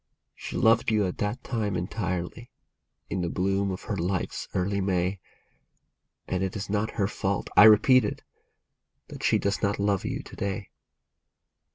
She 0.33 0.57
loved 0.57 0.89
you 0.89 1.05
at 1.05 1.19
that 1.19 1.43
time 1.43 1.75
entirely, 1.75 2.49
in 3.11 3.21
the 3.21 3.29
bloom 3.29 3.69
of 3.69 3.83
her 3.83 3.95
life's 3.95 4.47
early 4.55 4.81
May, 4.81 5.19
And 6.27 6.41
it 6.41 6.55
is 6.55 6.71
not 6.71 6.93
her 6.97 7.07
fault, 7.07 7.51
I 7.55 7.65
repeat 7.65 8.03
it, 8.03 8.23
that 9.09 9.21
she 9.21 9.37
does 9.37 9.61
not 9.61 9.77
love 9.77 10.03
you 10.03 10.23
to 10.23 10.35
day. 10.35 10.71